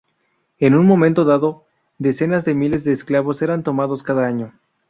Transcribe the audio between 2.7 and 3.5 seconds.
de esclavos